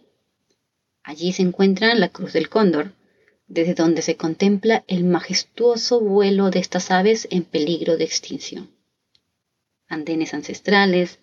Allí 1.02 1.32
se 1.32 1.42
encuentra 1.42 1.94
la 1.94 2.08
Cruz 2.08 2.32
del 2.32 2.48
Cóndor, 2.48 2.92
desde 3.46 3.74
donde 3.74 4.02
se 4.02 4.16
contempla 4.16 4.84
el 4.88 5.04
majestuoso 5.04 6.00
vuelo 6.00 6.50
de 6.50 6.58
estas 6.58 6.90
aves 6.90 7.28
en 7.30 7.44
peligro 7.44 7.96
de 7.96 8.04
extinción. 8.04 8.70
Andenes 9.88 10.34
ancestrales, 10.34 11.18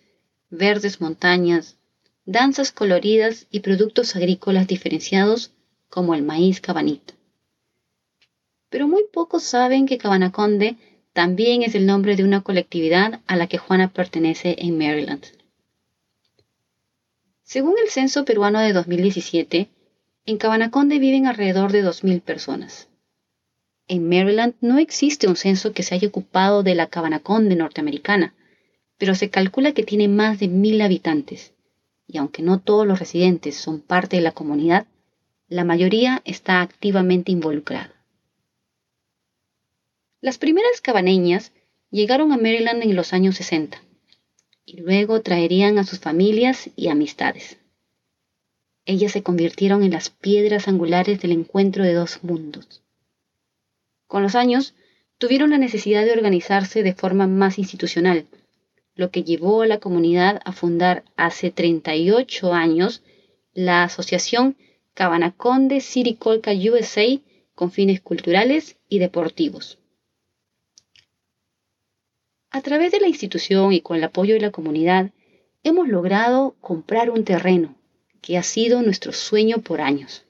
verdes 0.50 1.02
montañas, 1.02 1.78
danzas 2.26 2.72
coloridas 2.72 3.48
y 3.50 3.62
productos 3.62 4.16
agrícolas 4.16 4.68
diferenciados 4.68 5.52
como 5.90 6.16
el 6.16 6.24
maíz 6.24 6.62
cabanito. 6.62 7.14
Pero 8.70 8.88
muy 8.88 9.04
pocos 9.12 9.44
saben 9.44 9.86
que 9.86 9.98
Cabanaconde 9.98 10.76
también 11.18 11.64
es 11.64 11.74
el 11.74 11.88
nombre 11.88 12.16
de 12.16 12.24
una 12.24 12.42
colectividad 12.42 13.22
a 13.26 13.36
la 13.36 13.48
que 13.48 13.58
Juana 13.58 13.92
pertenece 13.92 14.56
en 14.60 14.78
Maryland. 14.78 15.26
Según 17.42 17.74
el 17.84 17.90
censo 17.90 18.24
peruano 18.24 18.60
de 18.60 18.72
2017, 18.72 19.68
en 20.28 20.38
Cabanaconde 20.38 21.00
viven 21.00 21.26
alrededor 21.26 21.72
de 21.72 21.84
2.000 21.84 22.22
personas. 22.22 22.88
En 23.88 24.08
Maryland 24.08 24.54
no 24.62 24.78
existe 24.78 25.28
un 25.28 25.36
censo 25.36 25.74
que 25.74 25.82
se 25.82 25.96
haya 25.96 26.08
ocupado 26.08 26.62
de 26.62 26.76
la 26.76 26.86
Cabanaconde 26.86 27.56
norteamericana, 27.56 28.36
pero 29.00 29.16
se 29.16 29.32
calcula 29.32 29.72
que 29.72 29.82
tiene 29.82 30.08
más 30.08 30.38
de 30.38 30.46
1.000 30.46 30.84
habitantes, 30.84 31.56
y 32.06 32.20
aunque 32.20 32.44
no 32.44 32.60
todos 32.60 32.86
los 32.86 33.00
residentes 33.00 33.56
son 33.56 33.82
parte 33.82 34.18
de 34.18 34.22
la 34.22 34.34
comunidad, 34.34 34.86
la 35.48 35.64
mayoría 35.64 36.22
está 36.26 36.62
activamente 36.62 37.32
involucrada. 37.32 37.97
Las 40.28 40.40
primeras 40.40 40.82
cabaneñas 40.82 41.54
llegaron 41.90 42.34
a 42.34 42.36
Maryland 42.36 42.84
en 42.84 42.98
los 42.98 43.14
años 43.14 43.38
60 43.38 43.82
y 44.66 44.82
luego 44.82 45.22
traerían 45.22 45.78
a 45.78 45.86
sus 45.86 46.00
familias 46.00 46.70
y 46.76 46.90
amistades. 46.90 47.60
Ellas 48.84 49.14
se 49.14 49.24
convirtieron 49.24 49.84
en 49.84 49.92
las 49.92 50.10
piedras 50.10 50.68
angulares 50.68 51.22
del 51.22 51.32
encuentro 51.32 51.86
de 51.86 51.94
dos 51.94 52.26
mundos. 52.26 52.84
Con 54.06 54.22
los 54.22 54.36
años, 54.36 54.74
tuvieron 55.18 55.52
la 55.52 55.60
necesidad 55.60 56.04
de 56.04 56.12
organizarse 56.12 56.84
de 56.84 56.94
forma 56.94 57.26
más 57.26 57.58
institucional, 57.58 58.26
lo 58.96 59.12
que 59.12 59.24
llevó 59.24 59.62
a 59.62 59.68
la 59.68 59.80
comunidad 59.80 60.42
a 60.44 60.52
fundar 60.52 61.06
hace 61.16 61.52
38 61.52 62.54
años 62.54 63.02
la 63.54 63.86
Asociación 63.86 64.58
Cabanaconde 64.94 65.80
City 65.80 66.16
Colca 66.16 66.52
USA 66.52 67.18
con 67.56 67.72
fines 67.72 68.02
culturales 68.02 68.76
y 68.90 69.00
deportivos. 69.00 69.80
A 72.50 72.62
través 72.62 72.92
de 72.92 73.00
la 73.00 73.08
institución 73.08 73.74
y 73.74 73.82
con 73.82 73.98
el 73.98 74.04
apoyo 74.04 74.34
de 74.34 74.40
la 74.40 74.52
comunidad, 74.52 75.12
hemos 75.64 75.88
logrado 75.88 76.56
comprar 76.62 77.10
un 77.10 77.26
terreno 77.26 77.76
que 78.22 78.38
ha 78.38 78.44
sido 78.44 78.82
nuestro 78.82 79.12
sueño 79.12 79.60
por 79.60 79.82
años. 79.82 80.26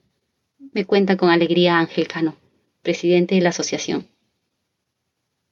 Me 0.74 0.86
cuenta 0.86 1.16
con 1.16 1.30
alegría 1.30 1.78
Ángel 1.78 2.08
Cano, 2.08 2.36
presidente 2.82 3.36
de 3.36 3.42
la 3.42 3.50
asociación. 3.50 4.08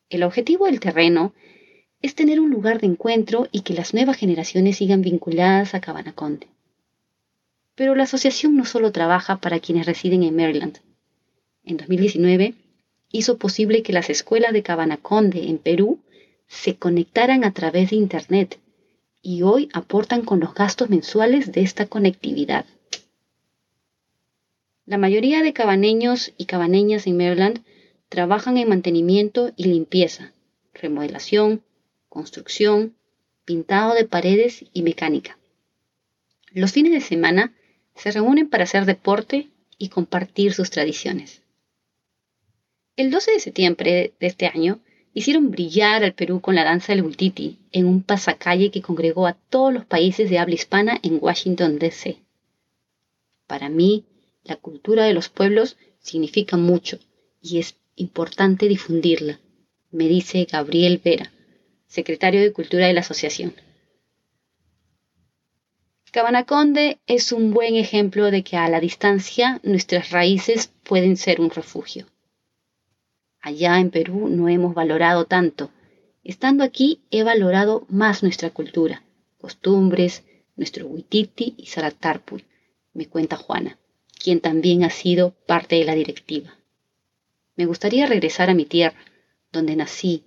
El 0.10 0.24
objetivo 0.24 0.66
del 0.66 0.80
terreno 0.80 1.34
es 2.02 2.16
tener 2.16 2.40
un 2.40 2.50
lugar 2.50 2.80
de 2.80 2.88
encuentro 2.88 3.48
y 3.52 3.62
que 3.62 3.74
las 3.74 3.94
nuevas 3.94 4.18
generaciones 4.18 4.78
sigan 4.78 5.02
vinculadas 5.02 5.74
a 5.76 5.82
Cabanaconde. 5.82 6.48
Pero 7.76 7.96
la 7.96 8.04
asociación 8.04 8.56
no 8.56 8.66
solo 8.66 8.92
trabaja 8.92 9.38
para 9.38 9.60
quienes 9.60 9.86
residen 9.86 10.24
en 10.24 10.36
Maryland. 10.36 10.80
En 11.64 11.78
2019 11.78 12.54
hizo 13.12 13.38
posible 13.38 13.84
que 13.84 13.94
las 13.94 14.10
escuelas 14.10 14.54
de 14.54 14.64
Cabanaconde 14.64 15.48
en 15.48 15.58
Perú 15.58 16.00
se 16.48 16.76
conectaran 16.76 17.44
a 17.44 17.52
través 17.52 17.90
de 17.90 17.96
Internet 17.96 18.60
y 19.22 19.42
hoy 19.42 19.70
aportan 19.74 20.24
con 20.24 20.40
los 20.40 20.54
gastos 20.54 20.90
mensuales 20.90 21.52
de 21.52 21.62
esta 21.62 21.88
conectividad. 21.88 22.66
La 24.86 24.98
mayoría 24.98 25.42
de 25.42 25.54
cabaneños 25.54 26.34
y 26.38 26.46
cabaneñas 26.46 27.08
en 27.08 27.18
Maryland 27.18 27.64
trabajan 28.10 28.58
en 28.58 28.70
mantenimiento 28.70 29.52
y 29.56 29.66
limpieza, 29.66 30.34
remodelación, 30.74 31.64
construcción, 32.08 32.96
pintado 33.46 33.96
de 33.96 34.06
paredes 34.06 34.66
y 34.74 34.84
mecánica. 34.84 35.40
Los 36.52 36.72
fines 36.72 36.92
de 36.92 37.02
semana 37.02 37.54
se 37.96 38.12
reúnen 38.12 38.48
para 38.48 38.66
hacer 38.66 38.86
deporte 38.86 39.50
y 39.78 39.90
compartir 39.90 40.54
sus 40.54 40.70
tradiciones. 40.70 41.42
El 42.96 43.12
12 43.12 43.32
de 43.32 43.40
septiembre 43.40 44.14
de 44.20 44.28
este 44.28 44.46
año 44.46 44.80
hicieron 45.16 45.50
brillar 45.50 46.04
al 46.04 46.14
Perú 46.14 46.42
con 46.42 46.56
la 46.56 46.66
danza 46.66 46.92
del 46.92 47.02
Bultiti 47.02 47.58
en 47.72 47.86
un 47.86 48.04
pasacalle 48.04 48.70
que 48.70 48.82
congregó 48.82 49.26
a 49.26 49.34
todos 49.34 49.74
los 49.74 49.86
países 49.86 50.30
de 50.30 50.38
habla 50.38 50.56
hispana 50.56 51.00
en 51.02 51.20
Washington, 51.22 51.80
D.C. 51.80 52.18
Para 53.48 53.70
mí, 53.70 54.04
la 54.44 54.58
cultura 54.58 55.06
de 55.06 55.14
los 55.14 55.30
pueblos 55.30 55.78
significa 56.00 56.58
mucho 56.58 57.00
y 57.42 57.60
es 57.60 57.78
importante 57.96 58.68
difundirla, 58.68 59.40
me 59.90 60.10
dice 60.10 60.46
Gabriel 60.52 61.00
Vera, 61.02 61.32
secretario 61.88 62.42
de 62.42 62.52
Cultura 62.52 62.88
de 62.88 62.94
la 62.94 63.00
Asociación. 63.00 63.54
Cabanaconde 66.12 67.00
es 67.08 67.32
un 67.32 67.54
buen 67.54 67.76
ejemplo 67.76 68.32
de 68.32 68.44
que 68.44 68.58
a 68.58 68.68
la 68.68 68.82
distancia 68.82 69.62
nuestras 69.64 70.12
raíces 70.12 70.72
pueden 70.84 71.16
ser 71.16 71.40
un 71.40 71.50
refugio. 71.50 72.06
Allá 73.46 73.80
en 73.80 73.92
Perú 73.92 74.28
no 74.28 74.50
hemos 74.50 74.74
valorado 74.74 75.26
tanto. 75.26 75.70
Estando 76.24 76.64
aquí 76.64 77.02
he 77.12 77.22
valorado 77.22 77.86
más 77.90 78.24
nuestra 78.24 78.50
cultura, 78.50 79.04
costumbres, 79.38 80.24
nuestro 80.56 80.88
huititi 80.88 81.54
y 81.56 81.68
saratarpul, 81.68 82.44
me 82.96 83.06
cuenta 83.06 83.36
Juana, 83.36 83.78
quien 84.20 84.40
también 84.40 84.84
ha 84.84 84.90
sido 84.90 85.36
parte 85.46 85.76
de 85.76 85.86
la 85.86 85.94
directiva. 85.94 86.58
Me 87.56 87.68
gustaría 87.68 88.08
regresar 88.08 88.50
a 88.50 88.56
mi 88.56 88.66
tierra, 88.66 88.98
donde 89.52 89.76
nací, 89.76 90.24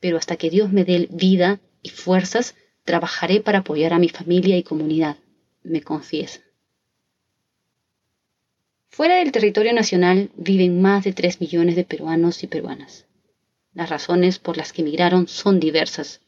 pero 0.00 0.16
hasta 0.16 0.36
que 0.36 0.48
Dios 0.48 0.72
me 0.72 0.86
dé 0.86 1.06
vida 1.10 1.60
y 1.82 1.90
fuerzas, 1.90 2.54
trabajaré 2.84 3.42
para 3.42 3.58
apoyar 3.58 3.92
a 3.92 3.98
mi 3.98 4.08
familia 4.08 4.56
y 4.56 4.62
comunidad, 4.62 5.18
me 5.62 5.82
confiesa. 5.82 6.40
Fuera 8.90 9.16
del 9.16 9.32
territorio 9.32 9.72
nacional 9.72 10.30
viven 10.36 10.80
más 10.80 11.04
de 11.04 11.12
3 11.12 11.40
millones 11.40 11.76
de 11.76 11.84
peruanos 11.84 12.42
y 12.42 12.46
peruanas. 12.46 13.06
Las 13.72 13.90
razones 13.90 14.38
por 14.38 14.56
las 14.56 14.72
que 14.72 14.82
emigraron 14.82 15.28
son 15.28 15.60
diversas, 15.60 16.20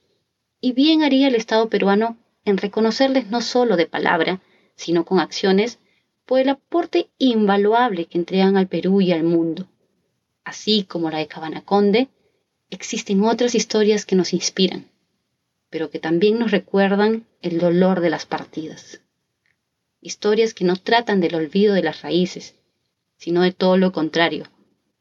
y 0.61 0.73
bien 0.73 1.03
haría 1.03 1.29
el 1.29 1.35
Estado 1.35 1.69
peruano 1.69 2.17
en 2.45 2.59
reconocerles 2.59 3.29
no 3.29 3.41
solo 3.41 3.77
de 3.77 3.87
palabra, 3.87 4.41
sino 4.77 5.05
con 5.05 5.19
acciones, 5.19 5.79
por 6.27 6.39
el 6.39 6.49
aporte 6.51 7.09
invaluable 7.19 8.07
que 8.07 8.19
entregan 8.19 8.57
al 8.57 8.69
Perú 8.69 9.01
y 9.01 9.11
al 9.11 9.25
mundo. 9.25 9.67
Así 10.45 10.85
como 10.85 11.11
la 11.11 11.19
de 11.19 11.27
Cabanaconde, 11.27 12.09
existen 12.71 13.25
otras 13.25 13.55
historias 13.55 14.07
que 14.07 14.17
nos 14.17 14.33
inspiran, 14.33 14.87
pero 15.71 15.91
que 15.91 15.99
también 15.99 16.39
nos 16.39 16.53
recuerdan 16.53 17.27
el 17.43 17.59
dolor 17.59 18.01
de 18.01 18.11
las 18.11 18.27
partidas. 18.27 19.01
Historias 20.02 20.55
que 20.55 20.64
no 20.64 20.76
tratan 20.76 21.20
del 21.20 21.35
olvido 21.35 21.75
de 21.75 21.82
las 21.82 22.00
raíces, 22.00 22.55
sino 23.19 23.43
de 23.43 23.52
todo 23.52 23.76
lo 23.76 23.93
contrario, 23.93 24.47